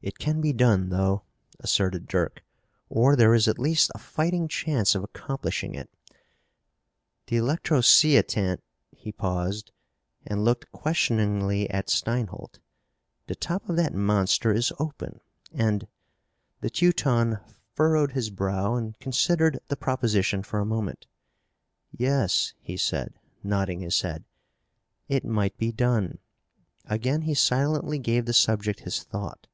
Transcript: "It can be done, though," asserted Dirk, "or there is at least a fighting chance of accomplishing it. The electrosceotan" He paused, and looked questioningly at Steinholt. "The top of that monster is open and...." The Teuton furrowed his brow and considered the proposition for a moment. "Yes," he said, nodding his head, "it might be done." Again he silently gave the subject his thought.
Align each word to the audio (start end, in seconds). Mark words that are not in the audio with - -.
"It 0.00 0.16
can 0.16 0.40
be 0.40 0.52
done, 0.52 0.90
though," 0.90 1.24
asserted 1.58 2.06
Dirk, 2.06 2.44
"or 2.88 3.16
there 3.16 3.34
is 3.34 3.48
at 3.48 3.58
least 3.58 3.90
a 3.96 3.98
fighting 3.98 4.46
chance 4.46 4.94
of 4.94 5.02
accomplishing 5.02 5.74
it. 5.74 5.90
The 7.26 7.36
electrosceotan" 7.38 8.60
He 8.92 9.10
paused, 9.10 9.72
and 10.24 10.44
looked 10.44 10.70
questioningly 10.70 11.68
at 11.68 11.88
Steinholt. 11.90 12.60
"The 13.26 13.34
top 13.34 13.68
of 13.68 13.74
that 13.74 13.92
monster 13.92 14.52
is 14.52 14.70
open 14.78 15.18
and...." 15.52 15.88
The 16.60 16.70
Teuton 16.70 17.40
furrowed 17.74 18.12
his 18.12 18.30
brow 18.30 18.76
and 18.76 18.96
considered 19.00 19.58
the 19.66 19.76
proposition 19.76 20.44
for 20.44 20.60
a 20.60 20.64
moment. 20.64 21.08
"Yes," 21.90 22.54
he 22.60 22.76
said, 22.76 23.18
nodding 23.42 23.80
his 23.80 24.00
head, 24.02 24.24
"it 25.08 25.24
might 25.24 25.58
be 25.58 25.72
done." 25.72 26.18
Again 26.86 27.22
he 27.22 27.34
silently 27.34 27.98
gave 27.98 28.26
the 28.26 28.32
subject 28.32 28.80
his 28.80 29.02
thought. 29.02 29.46